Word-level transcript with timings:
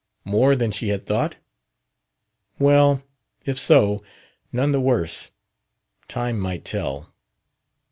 More 0.25 0.55
than 0.55 0.71
she 0.71 0.87
had 0.87 1.05
thought? 1.05 1.35
Well, 2.57 3.03
if 3.45 3.59
so, 3.59 4.01
none 4.51 4.71
the 4.71 4.81
worse. 4.81 5.29
Time 6.07 6.39
might 6.39 6.65
tell. 6.65 7.13